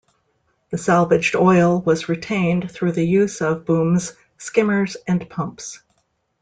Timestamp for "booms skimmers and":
3.67-5.29